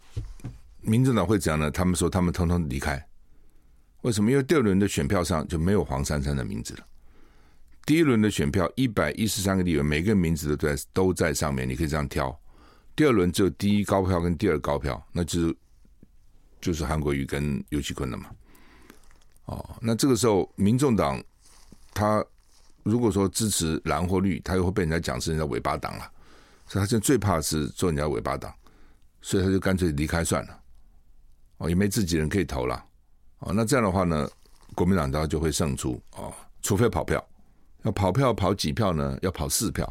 [0.81, 1.71] 民进党会怎样呢？
[1.71, 3.01] 他们说他们通通离开，
[4.01, 4.33] 为什么？
[4.33, 6.85] 因为第二轮的选票上就没有黄珊珊的名字了。
[7.87, 12.37] 第一轮的选票一百一十三个地方，每个名字都在都在上面，你可以这样挑。
[12.95, 15.57] 第二轮只有第一高票跟第二高票，那就是
[16.61, 18.27] 就是韩国瑜跟游锡堃了嘛。
[19.47, 21.23] 哦，那这个时候，民众党
[21.93, 22.25] 他
[22.83, 26.11] 如果说支持蓝或绿，他又会被人家讲是人家尾巴党了，
[26.67, 28.53] 所以他现在最怕是做人家尾巴党，
[29.21, 30.61] 所以他就干脆离开算了。
[31.59, 32.85] 哦，也没自己人可以投了。
[33.39, 34.29] 哦，那这样的话呢，
[34.75, 36.01] 国民党当然就会胜出。
[36.17, 37.25] 哦，除非跑票，
[37.83, 39.19] 要跑票跑几票呢？
[39.23, 39.91] 要跑四票。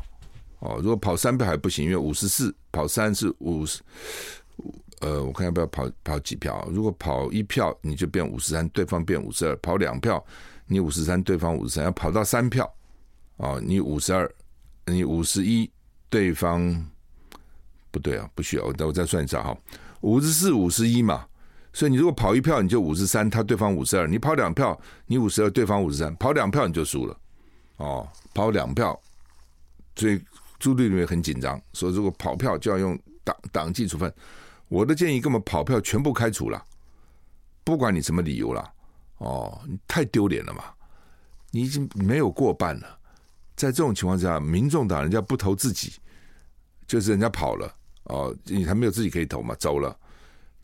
[0.61, 3.81] 哦，如果跑三票还不行，因为五十四跑三是五十。
[5.01, 6.67] 呃，我看要不要跑跑几票？
[6.71, 10.23] 如果跑一票，你就变五十三，对方变五十二；跑两票，
[10.67, 11.83] 你五十三，对方五十三。
[11.83, 12.71] 要跑到三票，
[13.37, 14.31] 哦，你五十二，
[14.85, 15.67] 你五十一，
[16.07, 16.87] 对方
[17.89, 18.29] 不对啊？
[18.35, 19.57] 不需要，我我再算一下哈，
[20.01, 21.25] 五十四五十一嘛。
[21.73, 26.15] 所以你如果跑一票，你就五十三，他对方五十二；你跑两票，你五十二，对方五十三。
[26.17, 27.17] 跑两票你就输了，
[27.77, 29.01] 哦，跑两票，
[29.95, 30.21] 所以
[30.61, 34.13] 朱立伦很紧张，说如果跑票就要用党党纪处分。
[34.67, 36.63] 我的建议，根本跑票全部开除了，
[37.63, 38.71] 不管你什么理由了，
[39.17, 40.65] 哦，你太丢脸了嘛！
[41.49, 42.99] 你已经没有过半了，
[43.55, 45.93] 在这种情况下，民众党人家不投自己，
[46.85, 49.97] 就是人家跑了，哦，你还没有自己可以投嘛，走了。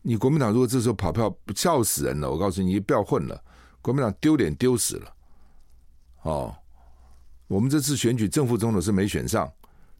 [0.00, 2.30] 你国民党如果这时候跑票，笑死人了！
[2.30, 3.42] 我告诉你，你不要混了，
[3.82, 5.12] 国民党丢脸丢死了。
[6.22, 6.56] 哦，
[7.48, 9.52] 我们这次选举正副总统是没选上，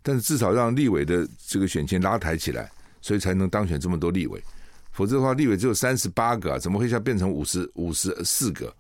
[0.02, 2.70] 但是至少让立委的这个选情拉抬起来。
[3.00, 4.42] 所以才能当选这么多立委，
[4.90, 8.74] 否则的话，立委只有三十八个，怎么会一下变成五十五十四个？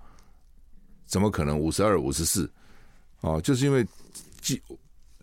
[1.06, 2.50] 怎么可能五十二、五十四？
[3.20, 3.86] 哦，就是因为
[4.40, 4.60] 基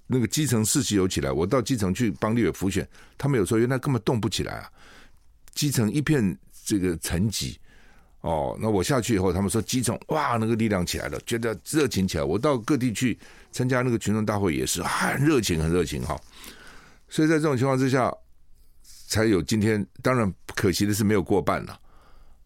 [0.08, 1.30] 那个基层士气有起来。
[1.30, 4.72] 我到基层去帮立委辅选，他们有说原来根本动不起来啊，
[5.54, 7.58] 基层一片这个沉寂。
[8.26, 12.24] 哦，那我下去以后，他们说基层哇，那个力量起来了，觉得热情起来。
[12.24, 13.18] 我到各地去
[13.52, 16.20] 参加那个群众大会，也是很热情，很热情哈。
[17.08, 18.14] 所以在这种情况之下。
[19.08, 21.80] 才有今天，当然可惜的是没有过半了。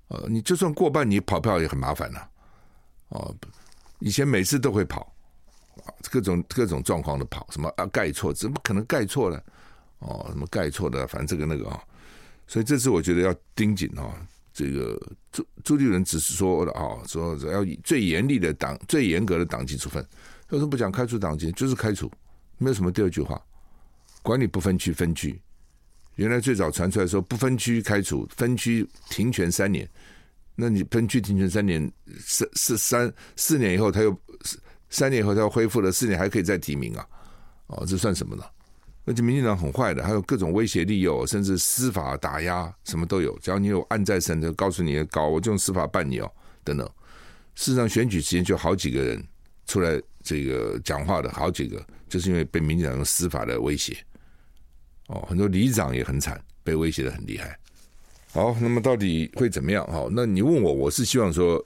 [0.10, 2.30] 呃，你就算过半，你跑票也很麻烦了。
[3.08, 3.34] 哦，
[4.00, 5.12] 以前每次都会跑，
[6.12, 9.42] 各种各种状况的跑，什么啊盖错，怎么可能盖错呢？
[10.00, 11.82] 哦，什么盖错的，反正这个那个啊。
[12.46, 14.12] 所以这次我觉得要盯紧哦。
[14.60, 15.00] 这个
[15.32, 20.06] 朱朱立伦只是说的啊，说要以最严厉的党、最严格的党纪处分。
[20.50, 21.50] 为什么不讲开除党籍？
[21.54, 22.12] 就是开除，
[22.58, 23.42] 没有什么第二句话。
[24.22, 25.40] 管你不分区分区。
[26.16, 29.90] 原来最早传出来说不分区开除，分区停权三年。
[30.56, 34.14] 那你分区停权三年，三四三四年以后他又
[34.90, 37.08] 三年以后他又恢复了，四年还可以再提名啊？
[37.68, 38.44] 哦，这算什么呢？
[39.10, 43.36] 而且民进党很坏的，还有各种威胁利诱，甚至司法打压，什么都有。
[43.40, 46.32] 只要你有案在身，就告诉你搞我就用司法办你哦，
[46.64, 46.88] 等等。
[47.56, 49.26] 事实上选举期间就好几个人
[49.66, 53.98] 出来这个讲话的好几个，就是因为被民进党用司法的威胁。
[55.08, 57.58] 哦，很多里长也很惨，被威胁的很厉害。
[58.32, 59.84] 好，那么到底会怎么样？
[59.88, 61.66] 好，那你问我，我是希望说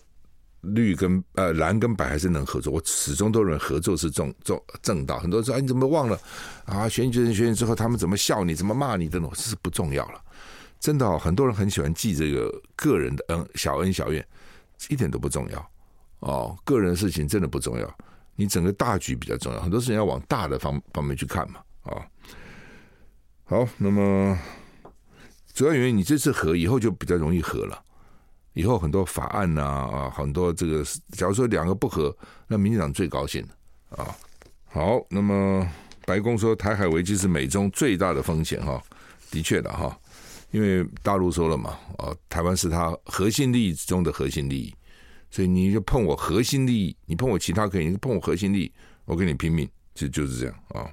[0.63, 2.73] 绿跟呃蓝跟白还是能合作。
[2.73, 5.19] 我始终都认为合作是正正正道。
[5.19, 6.19] 很多人说，哎，你怎么忘了
[6.65, 6.89] 啊？
[6.89, 10.21] 选举人选举之后，他们怎么笑你，怎么骂你等等，这是不重要了。
[10.79, 14.25] 真的，很多人很喜欢记这个个人的恩小恩小怨，
[14.89, 15.71] 一点都不重要。
[16.19, 17.97] 哦，个人的事情真的不重要，
[18.35, 19.61] 你整个大局比较重要。
[19.61, 22.01] 很多事情要往大的方方面去看嘛，啊、哦。
[23.45, 24.37] 好，那么
[25.53, 27.83] 主要原因，你这次合以后就比较容易合了。
[28.53, 32.15] 以后很多法案呐啊，很多这个，假如说两个不合，
[32.47, 33.45] 那民进党最高兴
[33.89, 34.15] 啊。
[34.65, 35.67] 好，那么
[36.05, 38.81] 白宫说台海危机是美中最大的风险哈，
[39.29, 39.97] 的确的哈，
[40.51, 44.75] 因为大陆说了嘛，啊，台湾是他核心利益中的核心利益，
[45.29, 48.71] 所以你就碰我核心利益，你碰我其他可以，你碰我核心利益，
[49.05, 50.89] 我跟你拼命，就就是这样啊。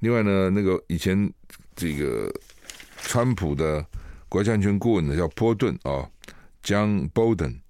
[0.00, 1.32] 另外呢，那个以前。
[1.74, 2.30] 这个
[2.98, 3.82] 川普的
[4.28, 6.06] 国家安全顾问呢，叫波顿啊
[6.62, 7.60] ，John Bolton，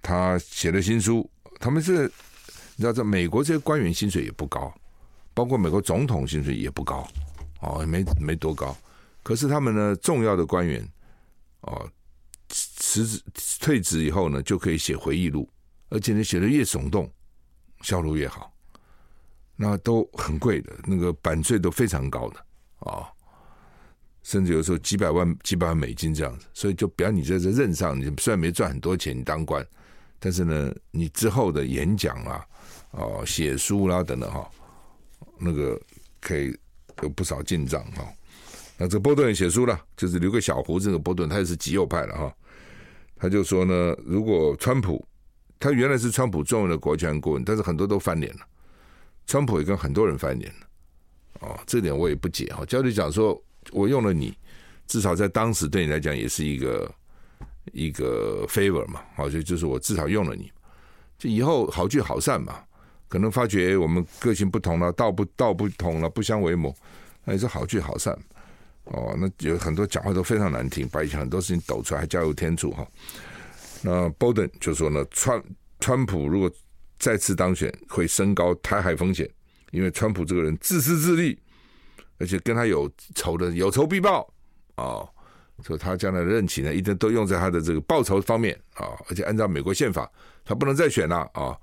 [0.00, 1.30] 他写了新书。
[1.58, 2.04] 他们是
[2.76, 4.74] 你知道，在美国这些官员薪水也不高，
[5.34, 7.06] 包括美国总统薪水也不高，
[7.60, 8.76] 哦，没没多高。
[9.22, 10.82] 可是他们呢，重要的官员
[11.60, 11.86] 哦，
[12.48, 13.22] 辞职
[13.60, 15.46] 退职以后呢，就可以写回忆录，
[15.90, 17.12] 而且呢，写的越耸动，
[17.82, 18.50] 销路越好。
[19.56, 22.46] 那都很贵的，那个版税都非常高的。
[22.78, 23.06] 哦
[24.30, 26.46] 甚至有时候几百万、几百万美金这样子。
[26.54, 29.66] 所以就表你在这任上，你虽然没赚很多钱，你当官，
[30.20, 32.46] 但是呢，你之后的演讲啊、
[32.92, 34.48] 哦写书啦、等等哈，
[35.36, 35.80] 那个
[36.20, 36.56] 可以
[37.02, 38.08] 有不少进账哈。
[38.78, 40.92] 那这波顿也写书了，就是留个小胡子。
[40.92, 42.32] 的波顿他也是极右派了哈，
[43.16, 45.04] 他就说呢，如果川普
[45.58, 48.40] 他原来是川普重要的国家安顾问，但是很多都翻脸了，
[49.26, 50.66] 川普也跟很多人翻脸了，
[51.40, 52.64] 哦，这点我也不解哈。
[52.64, 54.36] 焦点讲说，我用了你，
[54.86, 56.94] 至少在当时对你来讲也是一个
[57.72, 60.50] 一个 favor 嘛，好，就就是我至少用了你，
[61.18, 62.62] 就以后好聚好散嘛。
[63.08, 66.72] 可能发觉我们个性不同了，道不道不同了，不相为谋，
[67.24, 68.16] 那也是好聚好散。
[68.84, 72.86] 哦，那有很多讲话都非常难听，把以前很多事情抖出来，还加油添醋哈。
[73.82, 75.42] 那 Bolton 就说呢，川
[75.80, 76.48] 川普如果
[77.00, 79.28] 再次当选，会升高台海风险，
[79.72, 81.36] 因为川普这个人自私自利，
[82.20, 84.32] 而且跟他有仇的有仇必报
[84.76, 85.02] 啊，
[85.64, 90.08] 所以他将来的任期呢，一定都用在他的这个报仇方面啊，而且按照美国宪法，
[90.44, 91.58] 他不能再选了啊，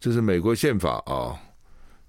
[0.00, 1.36] 这是美国宪法啊，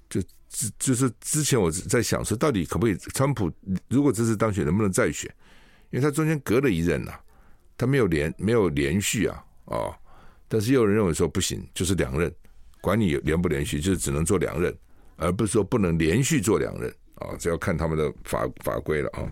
[0.09, 0.21] 就。
[0.51, 2.97] 之就是之前我在想说，到底可不可以？
[3.13, 3.51] 川普
[3.87, 5.31] 如果这次当选，能不能再选？
[5.91, 7.11] 因为他中间隔了一任呐、
[7.77, 9.95] 他没有连没有连续啊，哦，
[10.47, 12.33] 但是又有人认为说不行，就是两任，
[12.81, 14.75] 管你连不连续，就是只能做两任，
[15.17, 19.31] 而不是说不能连续做两任啊，这要看他们的法法规了啊。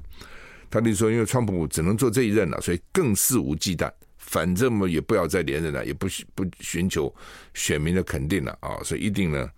[0.69, 7.13] 他就说，因为川普只能做这一任了，所以更肆无忌惮，反正嘛也不要再连任了，也不不寻求
[7.53, 9.49] 选民的肯定了啊，所以一定呢。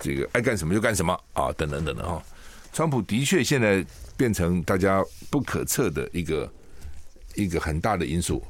[0.00, 2.22] 这个爱干什么就干什么啊，等等等等哈。
[2.72, 3.84] 川普的确现在
[4.16, 6.52] 变成大家不可测的一个
[7.34, 8.42] 一个很大的因素。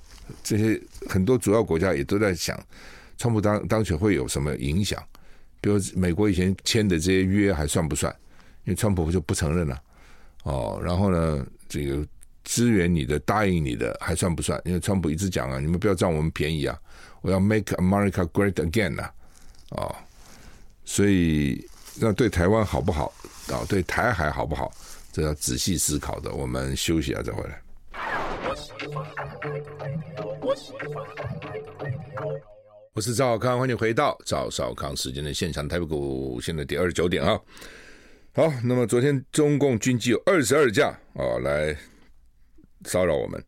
[0.42, 2.58] 这些很多主要国家也都在想，
[3.18, 5.02] 川普当当选会有什么影响？
[5.60, 8.14] 比如美国以前签的这些约还算不算？
[8.64, 9.80] 因为川普就不承认了
[10.44, 10.80] 哦。
[10.82, 12.06] 然后呢，这个
[12.44, 14.60] 支援你的、答应你的还算不算？
[14.64, 16.78] 因为川普一直讲啊，你们不要占我们便宜啊，
[17.22, 19.12] 我要 Make America Great Again 啊，
[19.70, 19.94] 哦。
[20.84, 21.66] 所以，
[21.98, 23.12] 那对台湾好不好
[23.48, 23.64] 啊？
[23.68, 24.70] 对台海好不好？
[25.10, 26.32] 这要仔细思考的。
[26.32, 27.62] 我们休息一下再回来。
[32.92, 35.66] 我是赵少康，欢迎回到赵少康时间的现场。
[35.66, 37.40] 台北股现在第二十九点啊。
[38.36, 41.76] 好，那么昨天中共军机有二十二架啊来
[42.84, 43.40] 骚扰我们，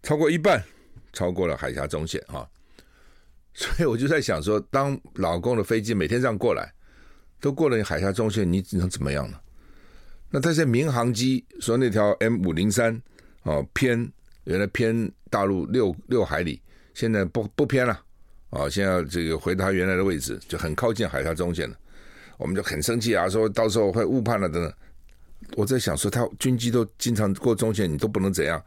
[0.00, 0.62] 超过一半
[1.12, 2.48] 超过了海峡中线啊。
[3.52, 6.72] 所以我就在想说，当老公的飞机每天这样过来，
[7.40, 9.40] 都过了海峡中线，你能怎么样呢？
[10.30, 13.02] 那这些民航机说那条 M 五零三
[13.42, 14.08] 哦偏
[14.44, 16.62] 原来偏大陆六六海里，
[16.94, 18.00] 现在不不偏了
[18.50, 21.76] 啊、现在这个回到原来的位置，就很靠近海峡中线了。
[22.38, 24.72] 我们就很生气啊，说到时候会误判了等等。
[25.54, 28.62] 我在想说，他军机都经常过中线，你都不能怎样？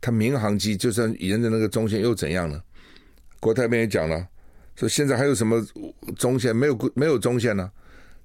[0.00, 2.60] 他民航机就算沿着那个中线又怎样呢？
[3.38, 4.26] 国台办也讲了。
[4.74, 5.62] 说现在还有什么
[6.16, 6.54] 中线？
[6.56, 7.70] 没有没有中线呢？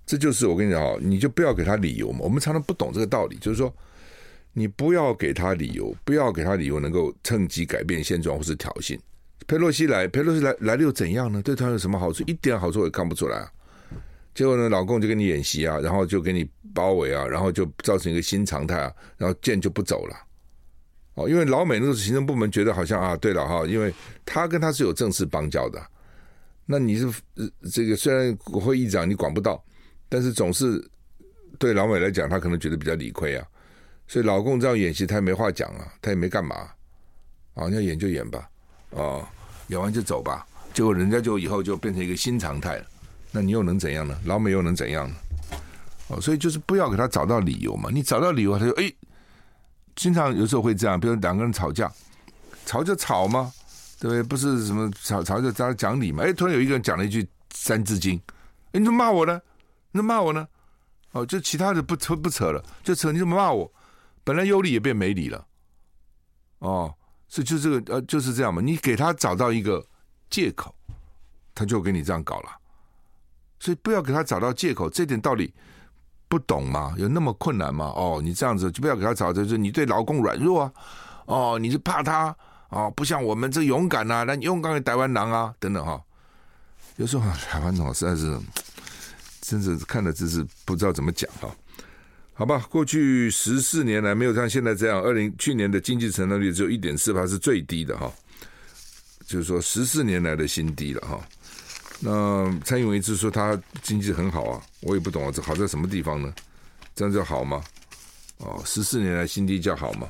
[0.05, 2.19] 这就是我跟你讲哦，你就不要给他理由嘛。
[2.21, 3.71] 我们常常不懂这个道理，就是说，
[4.53, 8.97] 你不要给他理由，不要给他理由，能够趁机改变现状或是挑衅。
[9.45, 11.41] 佩洛西来，佩洛西来来了又怎样呢？
[11.41, 12.23] 对他有什么好处？
[12.25, 13.51] 一点好处也看不出来啊。
[14.37, 20.15] 结果呢，老共就跟你演习啊，然后就给你包围啊，然后就造成一个新常态啊，然后舰就不走了。
[21.15, 23.91] 哦，因为老美那个行政部门觉得好像啊，对了哈，因为
[24.23, 25.83] 他跟他是有正式邦交的。
[26.67, 27.11] 那你是
[27.73, 29.59] 这个虽然国会议长你管不到，
[30.07, 30.87] 但是总是
[31.57, 33.43] 对老美来讲，他可能觉得比较理亏啊。
[34.05, 36.69] 所以老共这样演习，他也没话讲啊，他也没干嘛
[37.55, 38.47] 啊，要演就演吧，
[38.91, 39.27] 哦，
[39.69, 40.45] 演完就走吧。
[40.75, 42.85] 结果人家就以后就变成一个新常态了，
[43.31, 44.19] 那你又能怎样呢？
[44.25, 45.15] 老美又能怎样呢？
[46.09, 47.89] 哦，所以就是不要给他找到理由嘛。
[47.91, 48.91] 你找到理由，他就哎，
[49.95, 51.91] 经常有时候会这样，比如两个人吵架，
[52.65, 53.51] 吵就吵嘛。
[53.99, 54.21] 对不对？
[54.21, 56.23] 不是什么吵吵着在讲理嘛？
[56.23, 58.15] 哎，突然有一个人讲了一句《三字经》，
[58.71, 59.41] 哎，你怎么骂我呢？
[59.91, 60.47] 你怎么骂我呢？
[61.13, 63.73] 哦，就其他的不扯不扯了，就扯你怎么骂我？
[64.23, 65.47] 本来有理也变没理了。
[66.59, 66.93] 哦，
[67.27, 68.61] 所以就这个呃，就是这样嘛。
[68.61, 69.83] 你给他找到一个
[70.29, 70.75] 借口，
[71.55, 72.51] 他就给你这样搞了。
[73.59, 75.53] 所以不要给他找到借口，这点道理
[76.27, 76.93] 不懂吗？
[76.97, 77.85] 有那么困难吗？
[77.95, 80.73] 哦，你这样子就不要给他找，就是你对老共软弱啊。
[81.25, 82.35] 哦，你是怕他。
[82.69, 86.01] 哦，不像我们这勇敢呐，那勇敢的台湾狼啊，等等哈。
[86.97, 88.37] 有时候台湾佬实在是，
[89.39, 91.49] 真是看的真是不知道怎么讲哈。
[92.33, 98.11] 好吧，过去十四年来没有像现在这样，二零去年的经济成长率只有一点四趴，是最低的哈。
[99.25, 101.19] 就是说十四年来的新低了哈。
[101.99, 106.33] 那蔡英文一直说他经济很好啊，我也不懂啊，这好在什么地方呢？
[106.95, 107.63] 这样叫好吗？
[108.37, 110.07] 哦，十四年来新低价好吗？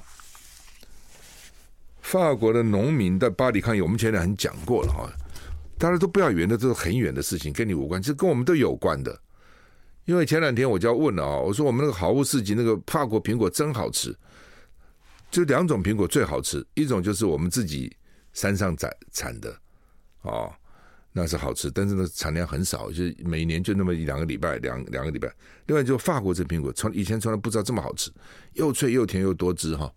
[2.02, 5.10] 法国的农民在巴黎抗议，我们前两天讲过了哈，
[5.78, 9.18] 大家都不要以为那都是很远的事情，跟你无关，其实跟我们都有关的。
[10.06, 14.18] 因为前两天我就要问了啊，我说我们那个好物市集那个法国苹果真好吃，
[15.30, 17.94] 就两种苹果最好吃，一种就是我们自己
[18.32, 19.54] 山上产产的，
[20.22, 20.50] 哦，
[21.20, 25.34] 那是好吃，但是呢产量很少，就是每年就那么一两个礼拜，两两个礼拜。
[25.66, 28.12] 另外就法国这苹果，从以前从来不知道这么好吃，
[28.54, 29.92] 又脆又甜又多汁哈。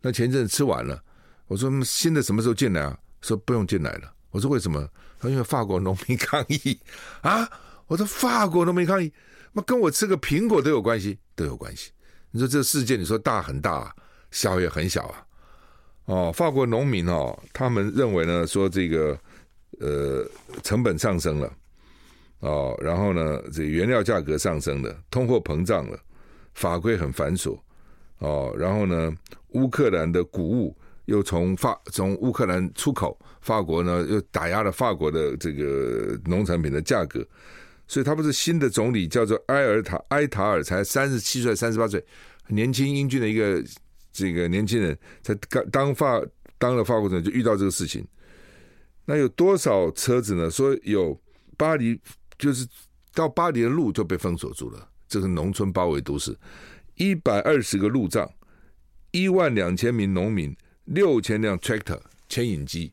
[0.00, 1.00] 那前一阵子吃完了，
[1.46, 2.98] 我说新的什么时候进来啊？
[3.20, 4.12] 说不用进来了。
[4.32, 4.80] 我说为什么？
[5.20, 6.76] 他说因为法国农民抗议
[7.20, 7.48] 啊。
[7.86, 9.12] 我说法国农民抗议。
[9.52, 11.92] 那跟我吃个苹果都有关系，都有关系。
[12.32, 13.94] 你说这个世界，你说大很大，
[14.32, 15.26] 小也很小啊。
[16.06, 19.16] 哦，法国农民哦，他们认为呢，说这个
[19.80, 20.24] 呃
[20.62, 21.52] 成本上升了，
[22.40, 25.98] 哦，然后呢，这原料价格上升了，通货膨胀了，
[26.54, 27.58] 法规很繁琐，
[28.18, 29.12] 哦，然后呢，
[29.48, 30.76] 乌克兰的谷物
[31.06, 37.26] 又从法从乌克兰出口，法国呢又打压了法国的这个农产品的价格。
[37.88, 42.00] 所以他不是新的总理，叫做埃尔塔埃塔尔，才三十七岁、三十八岁，
[42.46, 43.60] 年轻英俊的一个
[44.12, 46.22] 这个年轻人，才刚当法
[46.56, 48.06] 当了法国总理就遇到这个事情。
[49.04, 50.50] 那有多少车子呢？
[50.50, 51.20] 说有
[51.56, 52.00] 巴黎，
[52.38, 52.66] 就是
[53.14, 54.88] 到巴黎的路就被封锁住了。
[55.08, 56.36] 这个农村包围都市，
[56.94, 58.30] 一百二十个路障，
[59.10, 62.92] 一万两千名农民，六千辆 tractor 牵引机。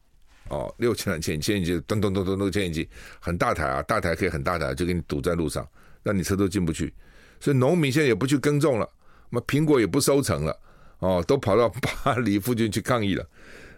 [0.50, 2.88] 哦，六千两千，牵引机咚咚咚咚咚，牵引机
[3.20, 5.68] 很大台啊，大台可以很大台，就给你堵在路上，
[6.04, 6.94] 让你车都进不去。
[7.40, 8.90] 所以农民现在也不去耕种了，
[9.30, 10.60] 那苹果也不收成了，
[11.00, 13.28] 哦，都跑到巴黎附近去抗议了。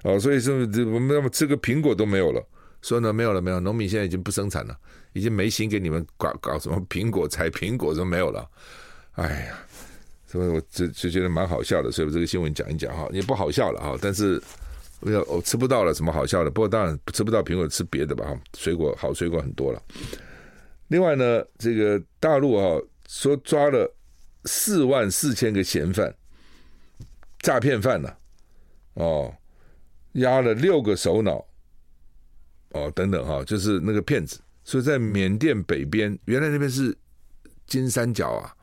[0.03, 2.45] 哦，所以说这我们那么吃个苹果都没有了。
[2.81, 4.77] 说呢，没有了，没有，农民现在已经不生产了，
[5.13, 8.49] 已经没心给你们搞搞什么苹果采苹果都没有了。
[9.13, 9.59] 哎呀，
[10.27, 14.41] 所以我就就觉得蛮好笑的，所以我这个新闻讲一讲哈，也不好笑了哈，但是。
[15.01, 16.51] 我要我吃不到了，什么好笑的？
[16.51, 18.37] 不过当然吃不到苹果，吃别的吧。
[18.57, 19.81] 水果好，水果很多了。
[20.89, 22.77] 另外呢，这个大陆啊，
[23.07, 23.89] 说抓了
[24.43, 26.13] 四万四千个嫌犯，
[27.39, 28.13] 诈骗犯呢，
[28.95, 29.33] 哦，
[30.13, 31.45] 押了六个首脑，
[32.69, 34.39] 哦，等等哈，就是那个骗子。
[34.63, 36.95] 所以在缅甸北边，原来那边是
[37.65, 38.55] 金三角啊，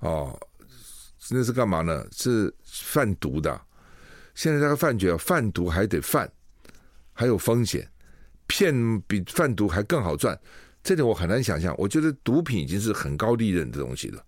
[0.00, 0.40] 哦，
[1.30, 2.06] 那是干嘛呢？
[2.12, 3.60] 是贩毒的。
[4.34, 6.30] 现在这个饭局啊，贩毒还得贩，
[7.12, 7.86] 还有风险，
[8.46, 10.38] 骗比贩毒还更好赚，
[10.82, 11.74] 这点我很难想象。
[11.78, 14.24] 我觉得毒品已经是很高利润的东西了，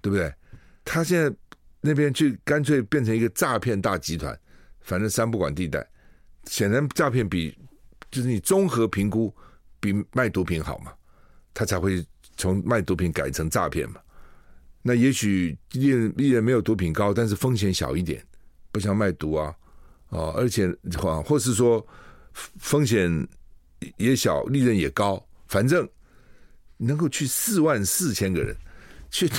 [0.00, 0.32] 对不对？
[0.84, 1.34] 他现在
[1.80, 4.38] 那边去干脆变成一个诈骗大集团，
[4.86, 5.86] 反正三不管地带，
[6.44, 7.54] 显然诈骗比
[8.10, 9.34] 就是你综合评估
[9.78, 10.92] 比卖毒品好嘛，
[11.52, 12.02] 他才会
[12.36, 14.00] 从卖毒品改成诈骗嘛。
[14.80, 18.24] 那也许利润利润没有毒品高，但是风险小一点。
[18.70, 19.54] 不像卖毒啊，
[20.10, 20.68] 哦，而且
[20.98, 21.84] 或或是说
[22.34, 23.10] 风险
[23.96, 25.88] 也小，利润也高，反正
[26.76, 28.54] 能够去四万四千个人，
[29.10, 29.38] 去多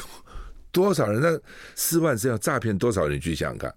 [0.72, 1.22] 多少人？
[1.22, 1.40] 那
[1.76, 3.22] 四万是要诈骗多少人？
[3.22, 3.76] 去想想看，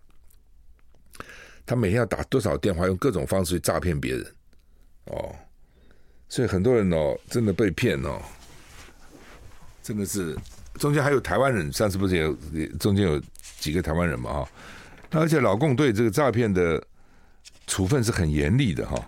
[1.70, 4.26] 他每天要打多少电话，用各种方式去诈骗别人，
[5.04, 5.32] 哦，
[6.28, 8.20] 所以很多人哦，真的被骗哦，
[9.80, 10.36] 真的是
[10.80, 12.36] 中间还有台湾人，上次不是有
[12.80, 13.22] 中间有
[13.60, 14.48] 几个台湾人嘛，哈。
[15.12, 16.84] 而且老共对这个诈骗的
[17.68, 19.00] 处分是很严厉的哈，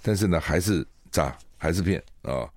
[0.00, 2.48] 但是呢还是诈还是骗啊，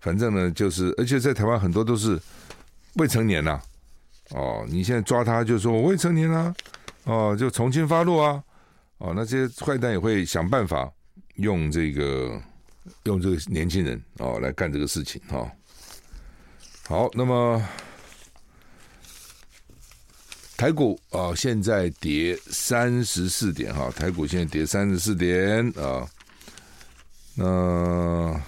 [0.00, 2.18] 反正呢就是，而且在台湾很多都是
[2.94, 3.60] 未成年呐，
[4.30, 6.54] 哦，你现在抓他就说我未成年啊，
[7.04, 8.42] 哦，就从轻发落啊，
[8.98, 10.90] 哦，那这些坏蛋也会想办法
[11.36, 12.40] 用这个
[13.04, 15.50] 用这个年轻人哦来干这个事情哈。
[16.86, 17.62] 好，那么。
[20.56, 26.08] 台股啊，现在跌三十四点哈，台股现在跌三十四点啊。
[27.34, 28.40] 那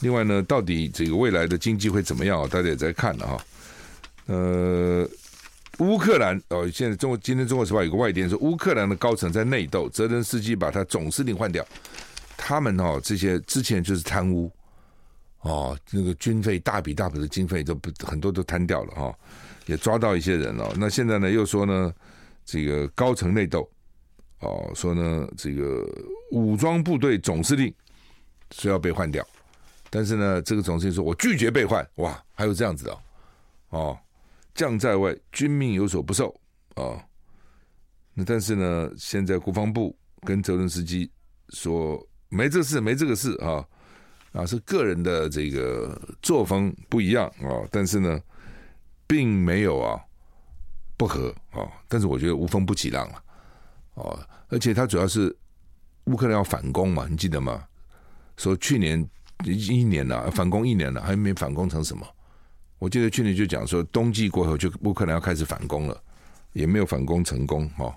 [0.00, 2.46] 另外呢，到底这个未来的经济会怎么样？
[2.50, 3.44] 大家也在看了哈。
[4.26, 5.08] 呃，
[5.78, 11.64] 乌克兰哦，现在中国今天中国时报有个外电说，乌克兰的高层在内斗，泽连斯基把他总司令换掉。
[12.36, 14.50] 他们哦，这些之前就是贪污。
[15.40, 19.14] 哦，那个军费大笔大笔的经费都不很多都贪掉了哈。
[19.66, 21.92] 也抓到一些人了，那现在呢，又说呢，
[22.44, 23.70] 这个高层内斗，
[24.40, 25.86] 哦，说呢，这个
[26.30, 27.72] 武装部队总司令
[28.50, 29.22] 是要被换掉，
[29.90, 32.98] 但是呢，这个总司令说我拒绝被换，哇，还有这样子的，
[33.68, 33.98] 哦，
[34.58, 36.28] 将在外，军命有所不受，
[36.74, 36.98] 啊，
[38.12, 41.08] 那但是呢，现在国防部跟泽伦斯基
[41.50, 43.64] 说没这事，没这个事啊，
[44.32, 48.20] 啊，是个人的这个作风不一样啊，但是呢。
[49.10, 49.98] 并没有啊，
[50.98, 53.24] 不和啊，但是我觉得无风不起浪了，
[53.94, 55.34] 哦，而且他主要是
[56.04, 57.66] 乌克兰要反攻嘛，你记得吗？
[58.36, 59.02] 说去年
[59.46, 62.06] 一年了，反攻一年了，还没反攻成什么？
[62.78, 66.00] 我记得去年就讲说，冬季过后就乌克兰要开始反攻了，
[66.52, 67.94] 也没有反攻成功哦，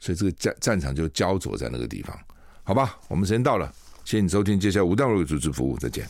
[0.00, 2.18] 所以这个战战场就焦灼在那个地方，
[2.64, 2.98] 好吧？
[3.08, 3.72] 我们时间到了，
[4.04, 6.08] 谢谢你收听，接下来吴大陆主持服务，再见。